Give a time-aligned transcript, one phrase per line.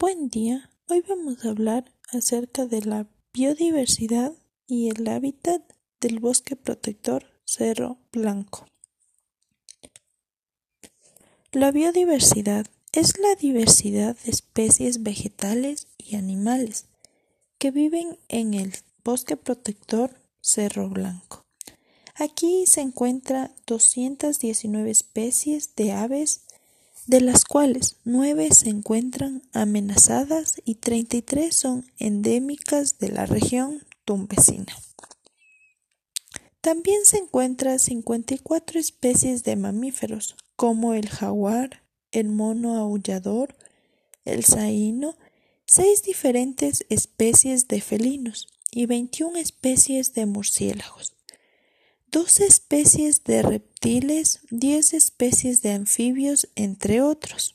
[0.00, 4.32] Buen día, hoy vamos a hablar acerca de la biodiversidad
[4.68, 5.60] y el hábitat
[6.00, 8.64] del bosque protector Cerro Blanco.
[11.50, 16.86] La biodiversidad es la diversidad de especies vegetales y animales
[17.58, 21.44] que viven en el bosque protector Cerro Blanco.
[22.14, 26.42] Aquí se encuentran 219 especies de aves
[27.08, 34.76] de las cuales nueve se encuentran amenazadas y 33 son endémicas de la región tumbesina.
[36.60, 43.56] También se encuentran 54 especies de mamíferos, como el jaguar, el mono aullador,
[44.26, 45.16] el saíno,
[45.64, 51.17] seis diferentes especies de felinos y 21 especies de murciélagos.
[52.10, 57.54] 12 especies de reptiles, 10 especies de anfibios, entre otros.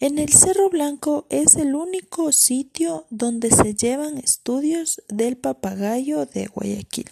[0.00, 6.46] En el Cerro Blanco es el único sitio donde se llevan estudios del papagayo de
[6.46, 7.08] Guayaquil.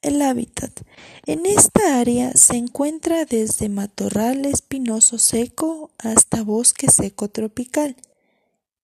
[0.00, 0.80] El hábitat.
[1.26, 7.96] En esta área se encuentra desde matorral espinoso seco hasta bosque seco tropical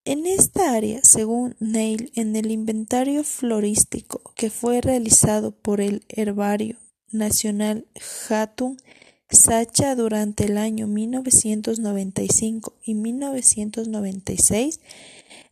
[0.04, 6.78] en esta área, según Neil, en el inventario florístico que fue realizado por el Herbario
[7.10, 7.86] Nacional
[8.28, 8.76] Hatun
[9.30, 14.80] Sacha durante el año 1995 y 1996,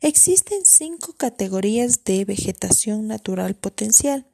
[0.01, 4.27] existen cinco categorías de vegetación natural potencial.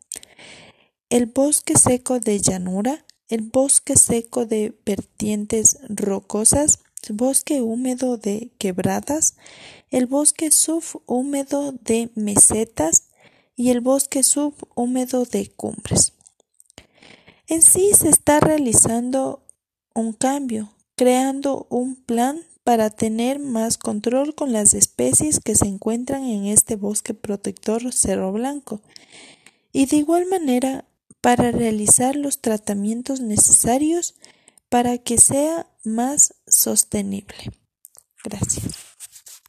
[1.09, 9.37] El bosque seco de llanura, el bosque seco de vertientes rocosas, bosque húmedo de quebradas,
[9.91, 13.08] el bosque subhúmedo de mesetas
[13.59, 16.13] y el bosque subhúmedo de cumbres.
[17.49, 19.45] En sí se está realizando
[19.95, 26.23] un cambio, creando un plan para tener más control con las especies que se encuentran
[26.23, 28.81] en este bosque protector Cerro Blanco
[29.73, 30.85] y de igual manera
[31.21, 34.15] para realizar los tratamientos necesarios
[34.69, 37.51] para que sea más sostenible.
[38.23, 38.88] Gracias.